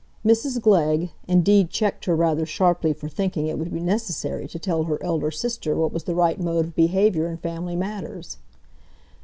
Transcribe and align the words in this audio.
Mrs 0.25 0.59
Glegg, 0.59 1.11
indeed 1.27 1.69
checked 1.69 2.05
her 2.05 2.15
rather 2.15 2.43
sharply 2.43 2.91
for 2.91 3.07
thinking 3.07 3.45
it 3.45 3.59
would 3.59 3.71
be 3.71 3.79
necessary 3.79 4.47
to 4.47 4.57
tell 4.57 4.85
her 4.85 4.97
elder 5.03 5.29
sister 5.29 5.75
what 5.75 5.93
was 5.93 6.05
the 6.05 6.15
right 6.15 6.39
mode 6.41 6.65
of 6.65 6.75
behaviour 6.75 7.27
in 7.27 7.37
family 7.37 7.75
matters. 7.75 8.37